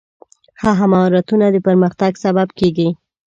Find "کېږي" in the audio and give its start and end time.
2.59-2.89